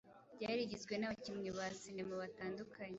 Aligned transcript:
ryari 0.35 0.59
rigizwe 0.59 0.93
n’abakinnyi 0.97 1.49
ba 1.57 1.65
sinema 1.79 2.13
batandukanye 2.23 2.89